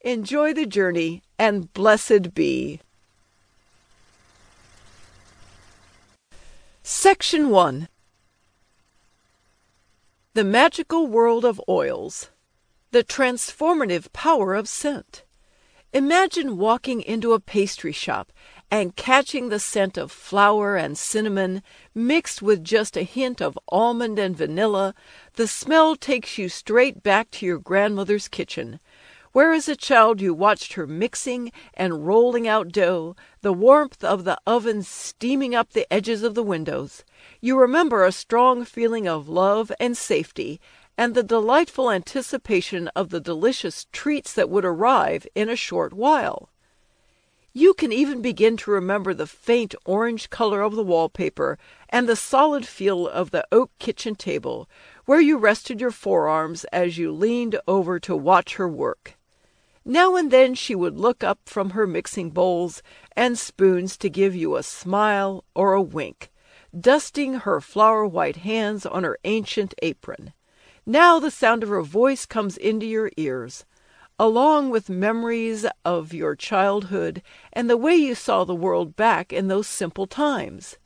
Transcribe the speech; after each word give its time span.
Enjoy 0.00 0.52
the 0.52 0.66
journey 0.66 1.22
and 1.38 1.72
blessed 1.72 2.34
be. 2.34 2.80
Section 6.82 7.48
1 7.48 7.88
The 10.34 10.44
Magical 10.44 11.06
World 11.06 11.44
of 11.44 11.60
Oils. 11.68 12.30
The 12.90 13.02
Transformative 13.02 14.12
Power 14.12 14.54
of 14.54 14.68
Scent. 14.68 15.22
Imagine 15.94 16.58
walking 16.58 17.00
into 17.00 17.32
a 17.32 17.40
pastry 17.40 17.92
shop 17.92 18.32
and 18.70 18.96
catching 18.96 19.48
the 19.48 19.60
scent 19.60 19.96
of 19.96 20.10
flour 20.10 20.76
and 20.76 20.98
cinnamon 20.98 21.62
mixed 21.94 22.42
with 22.42 22.64
just 22.64 22.96
a 22.96 23.02
hint 23.02 23.40
of 23.40 23.58
almond 23.68 24.18
and 24.18 24.36
vanilla, 24.36 24.94
the 25.34 25.46
smell 25.46 25.94
takes 25.94 26.36
you 26.36 26.48
straight 26.48 27.02
back 27.02 27.30
to 27.30 27.46
your 27.46 27.58
grandmother's 27.58 28.26
kitchen, 28.26 28.80
where 29.34 29.52
as 29.52 29.68
a 29.68 29.74
child 29.74 30.20
you 30.20 30.32
watched 30.32 30.74
her 30.74 30.86
mixing 30.86 31.50
and 31.74 32.06
rolling 32.06 32.46
out 32.46 32.70
dough, 32.70 33.16
the 33.40 33.52
warmth 33.52 34.04
of 34.04 34.22
the 34.22 34.38
oven 34.46 34.80
steaming 34.80 35.56
up 35.56 35.72
the 35.72 35.92
edges 35.92 36.22
of 36.22 36.36
the 36.36 36.42
windows. 36.42 37.02
You 37.40 37.58
remember 37.58 38.04
a 38.04 38.12
strong 38.12 38.64
feeling 38.64 39.08
of 39.08 39.28
love 39.28 39.72
and 39.80 39.96
safety, 39.96 40.60
and 40.96 41.16
the 41.16 41.24
delightful 41.24 41.90
anticipation 41.90 42.86
of 42.94 43.08
the 43.08 43.18
delicious 43.18 43.88
treats 43.90 44.32
that 44.34 44.48
would 44.48 44.64
arrive 44.64 45.26
in 45.34 45.48
a 45.48 45.56
short 45.56 45.92
while. 45.92 46.48
You 47.52 47.74
can 47.74 47.90
even 47.90 48.22
begin 48.22 48.56
to 48.58 48.70
remember 48.70 49.14
the 49.14 49.26
faint 49.26 49.74
orange 49.84 50.30
color 50.30 50.62
of 50.62 50.76
the 50.76 50.84
wallpaper 50.84 51.58
and 51.88 52.08
the 52.08 52.14
solid 52.14 52.68
feel 52.68 53.08
of 53.08 53.32
the 53.32 53.44
oak 53.50 53.72
kitchen 53.80 54.14
table, 54.14 54.68
where 55.06 55.20
you 55.20 55.38
rested 55.38 55.80
your 55.80 55.90
forearms 55.90 56.62
as 56.72 56.98
you 56.98 57.10
leaned 57.10 57.58
over 57.66 57.98
to 57.98 58.14
watch 58.14 58.54
her 58.54 58.68
work. 58.68 59.16
Now 59.84 60.16
and 60.16 60.30
then 60.30 60.54
she 60.54 60.74
would 60.74 60.98
look 60.98 61.22
up 61.22 61.40
from 61.46 61.70
her 61.70 61.86
mixing 61.86 62.30
bowls 62.30 62.82
and 63.14 63.38
spoons 63.38 63.96
to 63.98 64.08
give 64.08 64.34
you 64.34 64.56
a 64.56 64.62
smile 64.62 65.44
or 65.54 65.74
a 65.74 65.82
wink, 65.82 66.30
dusting 66.78 67.34
her 67.34 67.60
flour 67.60 68.06
white 68.06 68.36
hands 68.36 68.86
on 68.86 69.04
her 69.04 69.18
ancient 69.24 69.74
apron. 69.82 70.32
Now 70.86 71.18
the 71.18 71.30
sound 71.30 71.62
of 71.62 71.68
her 71.68 71.82
voice 71.82 72.26
comes 72.26 72.56
into 72.56 72.86
your 72.86 73.10
ears 73.16 73.64
along 74.18 74.70
with 74.70 74.88
memories 74.88 75.66
of 75.84 76.14
your 76.14 76.36
childhood 76.36 77.22
and 77.52 77.68
the 77.68 77.76
way 77.76 77.94
you 77.96 78.14
saw 78.14 78.44
the 78.44 78.54
world 78.54 78.94
back 78.94 79.32
in 79.32 79.48
those 79.48 79.66
simple 79.66 80.06
times. 80.06 80.78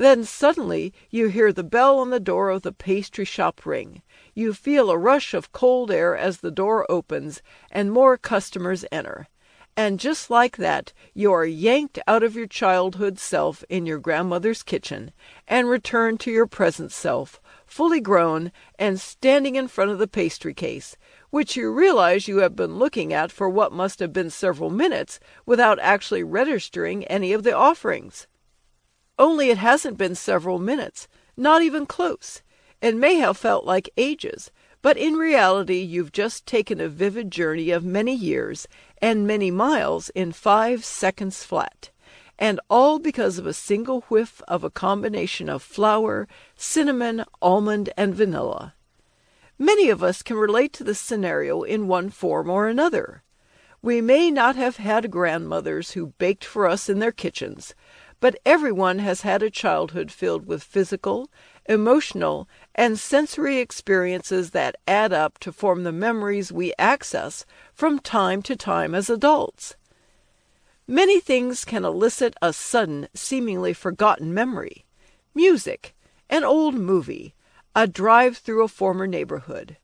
Then 0.00 0.24
suddenly 0.24 0.94
you 1.10 1.28
hear 1.28 1.52
the 1.52 1.62
bell 1.62 1.98
on 1.98 2.08
the 2.08 2.18
door 2.18 2.48
of 2.48 2.62
the 2.62 2.72
pastry 2.72 3.26
shop 3.26 3.66
ring. 3.66 4.00
You 4.32 4.54
feel 4.54 4.90
a 4.90 4.96
rush 4.96 5.34
of 5.34 5.52
cold 5.52 5.90
air 5.90 6.16
as 6.16 6.38
the 6.38 6.50
door 6.50 6.90
opens 6.90 7.42
and 7.70 7.92
more 7.92 8.16
customers 8.16 8.86
enter. 8.90 9.28
And 9.76 10.00
just 10.00 10.30
like 10.30 10.56
that, 10.56 10.94
you 11.12 11.34
are 11.34 11.44
yanked 11.44 11.98
out 12.06 12.22
of 12.22 12.34
your 12.34 12.46
childhood 12.46 13.18
self 13.18 13.62
in 13.68 13.84
your 13.84 13.98
grandmother's 13.98 14.62
kitchen 14.62 15.12
and 15.46 15.68
return 15.68 16.16
to 16.16 16.30
your 16.30 16.46
present 16.46 16.92
self, 16.92 17.38
fully 17.66 18.00
grown 18.00 18.52
and 18.78 18.98
standing 18.98 19.54
in 19.54 19.68
front 19.68 19.90
of 19.90 19.98
the 19.98 20.08
pastry 20.08 20.54
case, 20.54 20.96
which 21.28 21.56
you 21.56 21.70
realize 21.70 22.26
you 22.26 22.38
have 22.38 22.56
been 22.56 22.78
looking 22.78 23.12
at 23.12 23.30
for 23.30 23.50
what 23.50 23.70
must 23.70 23.98
have 23.98 24.14
been 24.14 24.30
several 24.30 24.70
minutes 24.70 25.20
without 25.44 25.78
actually 25.78 26.22
registering 26.22 27.04
any 27.04 27.34
of 27.34 27.42
the 27.42 27.54
offerings. 27.54 28.26
Only 29.20 29.50
it 29.50 29.58
hasn't 29.58 29.98
been 29.98 30.14
several 30.14 30.58
minutes, 30.58 31.06
not 31.36 31.60
even 31.60 31.84
close. 31.84 32.40
It 32.80 32.96
may 32.96 33.16
have 33.16 33.36
felt 33.36 33.66
like 33.66 33.90
ages, 33.98 34.50
but 34.80 34.96
in 34.96 35.12
reality 35.12 35.80
you've 35.80 36.10
just 36.10 36.46
taken 36.46 36.80
a 36.80 36.88
vivid 36.88 37.30
journey 37.30 37.70
of 37.70 37.84
many 37.84 38.14
years 38.14 38.66
and 38.96 39.26
many 39.26 39.50
miles 39.50 40.08
in 40.14 40.32
five 40.32 40.86
seconds 40.86 41.44
flat. 41.44 41.90
And 42.38 42.60
all 42.70 42.98
because 42.98 43.36
of 43.36 43.46
a 43.46 43.52
single 43.52 44.00
whiff 44.08 44.40
of 44.48 44.64
a 44.64 44.70
combination 44.70 45.50
of 45.50 45.62
flour, 45.62 46.26
cinnamon, 46.56 47.26
almond, 47.42 47.92
and 47.98 48.14
vanilla. 48.14 48.72
Many 49.58 49.90
of 49.90 50.02
us 50.02 50.22
can 50.22 50.38
relate 50.38 50.72
to 50.72 50.84
this 50.84 50.98
scenario 50.98 51.62
in 51.62 51.88
one 51.88 52.08
form 52.08 52.48
or 52.48 52.68
another. 52.68 53.22
We 53.82 54.00
may 54.00 54.30
not 54.30 54.56
have 54.56 54.78
had 54.78 55.10
grandmothers 55.10 55.90
who 55.90 56.14
baked 56.16 56.44
for 56.44 56.66
us 56.66 56.88
in 56.88 57.00
their 57.00 57.12
kitchens, 57.12 57.74
but 58.20 58.38
everyone 58.44 58.98
has 58.98 59.22
had 59.22 59.42
a 59.42 59.50
childhood 59.50 60.12
filled 60.12 60.46
with 60.46 60.62
physical, 60.62 61.30
emotional, 61.66 62.48
and 62.74 62.98
sensory 62.98 63.56
experiences 63.56 64.50
that 64.50 64.76
add 64.86 65.12
up 65.12 65.38
to 65.38 65.50
form 65.50 65.82
the 65.82 65.92
memories 65.92 66.52
we 66.52 66.72
access 66.78 67.46
from 67.72 67.98
time 67.98 68.42
to 68.42 68.54
time 68.54 68.94
as 68.94 69.08
adults. 69.08 69.74
Many 70.86 71.20
things 71.20 71.64
can 71.64 71.84
elicit 71.84 72.34
a 72.42 72.52
sudden, 72.52 73.08
seemingly 73.14 73.72
forgotten 73.72 74.34
memory. 74.34 74.84
Music, 75.34 75.94
an 76.28 76.44
old 76.44 76.74
movie, 76.74 77.34
a 77.74 77.86
drive 77.86 78.36
through 78.36 78.64
a 78.64 78.68
former 78.68 79.06
neighborhood. 79.06 79.76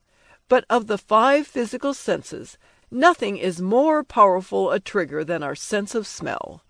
But 0.49 0.65
of 0.69 0.89
the 0.89 0.99
five 0.99 1.47
physical 1.47 1.95
senses, 1.95 2.59
nothing 2.91 3.37
is 3.37 3.63
more 3.63 4.03
powerful 4.03 4.71
a 4.71 4.81
trigger 4.81 5.25
than 5.25 5.43
our 5.43 5.55
sense 5.55 5.95
of 5.95 6.07
smell. 6.07 6.63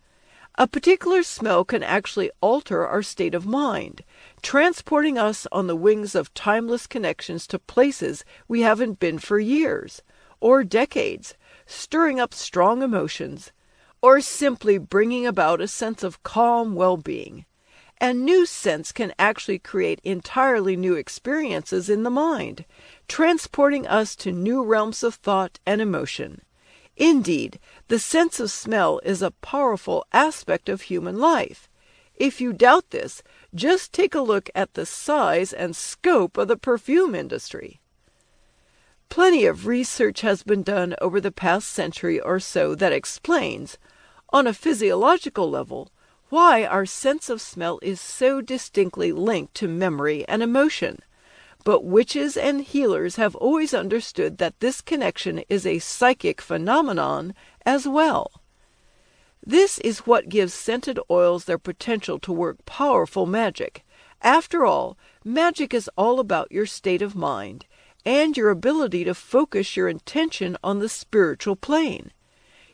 A 0.58 0.66
particular 0.66 1.22
smell 1.22 1.64
can 1.64 1.82
actually 1.82 2.30
alter 2.40 2.86
our 2.86 3.02
state 3.02 3.34
of 3.34 3.44
mind, 3.44 4.02
transporting 4.42 5.18
us 5.18 5.46
on 5.52 5.66
the 5.66 5.76
wings 5.76 6.14
of 6.14 6.32
timeless 6.32 6.86
connections 6.86 7.46
to 7.48 7.58
places 7.58 8.24
we 8.48 8.62
haven't 8.62 8.98
been 8.98 9.18
for 9.18 9.38
years 9.38 10.02
or 10.40 10.64
decades, 10.64 11.34
stirring 11.66 12.18
up 12.18 12.32
strong 12.32 12.82
emotions, 12.82 13.52
or 14.00 14.20
simply 14.20 14.78
bringing 14.78 15.26
about 15.26 15.60
a 15.60 15.68
sense 15.68 16.02
of 16.02 16.22
calm 16.22 16.74
well 16.74 16.96
being 16.96 17.44
and 17.98 18.24
new 18.24 18.44
scents 18.44 18.92
can 18.92 19.12
actually 19.18 19.58
create 19.58 20.00
entirely 20.04 20.76
new 20.76 20.94
experiences 20.94 21.88
in 21.88 22.02
the 22.02 22.10
mind, 22.10 22.64
transporting 23.08 23.86
us 23.86 24.14
to 24.14 24.30
new 24.30 24.62
realms 24.62 25.02
of 25.02 25.14
thought 25.14 25.58
and 25.64 25.80
emotion. 25.80 26.42
Indeed, 26.96 27.58
the 27.88 27.98
sense 27.98 28.40
of 28.40 28.50
smell 28.50 29.00
is 29.04 29.20
a 29.20 29.30
powerful 29.30 30.06
aspect 30.12 30.68
of 30.68 30.82
human 30.82 31.18
life. 31.18 31.68
If 32.14 32.40
you 32.40 32.54
doubt 32.54 32.90
this, 32.90 33.22
just 33.54 33.92
take 33.92 34.14
a 34.14 34.22
look 34.22 34.48
at 34.54 34.74
the 34.74 34.86
size 34.86 35.52
and 35.52 35.76
scope 35.76 36.38
of 36.38 36.48
the 36.48 36.56
perfume 36.56 37.14
industry. 37.14 37.80
Plenty 39.10 39.44
of 39.44 39.66
research 39.66 40.22
has 40.22 40.42
been 40.42 40.62
done 40.62 40.94
over 41.00 41.20
the 41.20 41.30
past 41.30 41.68
century 41.68 42.18
or 42.18 42.40
so 42.40 42.74
that 42.74 42.92
explains, 42.92 43.78
on 44.30 44.46
a 44.46 44.54
physiological 44.54 45.48
level, 45.48 45.90
why 46.28 46.64
our 46.64 46.86
sense 46.86 47.30
of 47.30 47.40
smell 47.40 47.78
is 47.82 48.00
so 48.00 48.40
distinctly 48.40 49.12
linked 49.12 49.54
to 49.54 49.68
memory 49.68 50.26
and 50.26 50.42
emotion. 50.42 50.98
But 51.66 51.82
witches 51.82 52.36
and 52.36 52.60
healers 52.60 53.16
have 53.16 53.34
always 53.34 53.74
understood 53.74 54.38
that 54.38 54.60
this 54.60 54.80
connection 54.80 55.42
is 55.48 55.66
a 55.66 55.80
psychic 55.80 56.40
phenomenon 56.40 57.34
as 57.66 57.88
well. 57.88 58.40
This 59.44 59.80
is 59.80 60.06
what 60.06 60.28
gives 60.28 60.54
scented 60.54 61.00
oils 61.10 61.44
their 61.46 61.58
potential 61.58 62.20
to 62.20 62.32
work 62.32 62.64
powerful 62.66 63.26
magic. 63.26 63.84
After 64.22 64.64
all, 64.64 64.96
magic 65.24 65.74
is 65.74 65.90
all 65.98 66.20
about 66.20 66.52
your 66.52 66.66
state 66.66 67.02
of 67.02 67.16
mind 67.16 67.66
and 68.04 68.36
your 68.36 68.50
ability 68.50 69.02
to 69.02 69.12
focus 69.12 69.76
your 69.76 69.88
intention 69.88 70.56
on 70.62 70.78
the 70.78 70.88
spiritual 70.88 71.56
plane. 71.56 72.12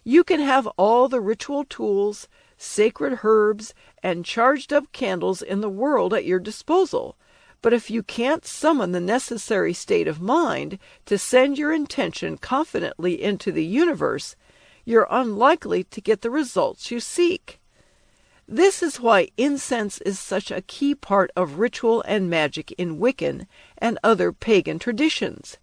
You 0.05 0.23
can 0.23 0.41
have 0.41 0.67
all 0.77 1.09
the 1.09 1.23
ritual 1.23 1.65
tools, 1.65 2.29
sacred 2.59 3.21
herbs, 3.23 3.73
and 4.03 4.27
charged 4.27 4.71
up 4.71 4.93
candles 4.93 5.41
in 5.41 5.63
the 5.63 5.71
world 5.71 6.13
at 6.13 6.27
your 6.27 6.41
disposal. 6.41 7.17
But 7.63 7.73
if 7.73 7.91
you 7.91 8.03
can't 8.03 8.45
summon 8.45 8.91
the 8.91 9.01
necessary 9.01 9.73
state 9.73 10.09
of 10.09 10.21
mind 10.21 10.79
to 11.07 11.17
send 11.17 11.57
your 11.57 11.73
intention 11.73 12.37
confidently 12.37 13.23
into 13.23 13.53
the 13.53 13.65
universe, 13.65 14.35
you're 14.85 15.07
unlikely 15.09 15.85
to 15.85 16.01
get 16.01 16.23
the 16.23 16.31
results 16.31 16.91
you 16.91 16.99
seek. 16.99 17.61
This 18.49 18.83
is 18.83 19.01
why 19.01 19.29
incense 19.37 19.99
is 19.99 20.19
such 20.19 20.51
a 20.51 20.63
key 20.63 20.97
part 20.97 21.31
of 21.37 21.61
ritual 21.61 22.03
and 22.03 22.29
magic 22.29 22.73
in 22.73 22.99
Wiccan 22.99 23.47
and 23.79 23.97
other 24.03 24.33
pagan 24.33 24.81
traditions. 24.81 25.57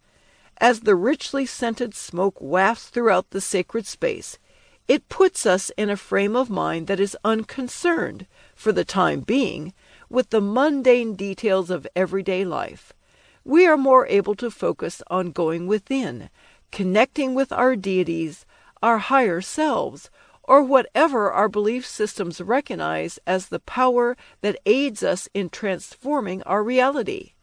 As 0.58 0.82
the 0.82 0.96
richly 0.96 1.46
scented 1.46 1.94
smoke 1.94 2.40
wafts 2.40 2.88
throughout 2.88 3.30
the 3.32 3.42
sacred 3.42 3.86
space, 3.86 4.40
it 4.88 5.10
puts 5.10 5.46
us 5.46 5.70
in 5.78 5.90
a 5.90 5.98
frame 5.98 6.36
of 6.36 6.50
mind 6.50 6.88
that 6.88 7.00
is 7.00 7.18
unconcerned, 7.24 8.26
for 8.56 8.72
the 8.72 8.86
time 8.86 9.20
being, 9.20 9.74
with 10.10 10.30
the 10.30 10.42
mundane 10.42 11.16
details 11.16 11.70
of 11.70 11.88
everyday 11.96 12.44
life. 12.44 12.94
We 13.44 13.66
are 13.68 13.78
more 13.78 14.08
able 14.08 14.36
to 14.36 14.52
focus 14.52 15.02
on 15.08 15.32
going 15.32 15.68
within, 15.68 16.30
connecting 16.72 17.36
with 17.36 17.52
our 17.52 17.76
deities, 17.76 18.46
our 18.82 18.98
higher 18.98 19.42
selves, 19.42 20.10
or 20.44 20.64
whatever 20.64 21.32
our 21.32 21.48
belief 21.48 21.86
systems 21.86 22.42
recognize 22.42 23.20
as 23.28 23.48
the 23.48 23.60
power 23.60 24.18
that 24.42 24.60
aids 24.66 25.04
us 25.04 25.30
in 25.34 25.50
transforming 25.50 26.42
our 26.44 26.64
reality. 26.64 27.34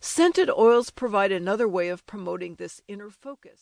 Scented 0.00 0.50
oils 0.50 0.90
provide 0.90 1.32
another 1.32 1.68
way 1.68 1.88
of 1.88 2.06
promoting 2.06 2.54
this 2.54 2.80
inner 2.88 3.10
focus. 3.10 3.60